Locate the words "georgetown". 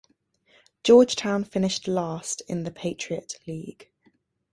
0.83-1.43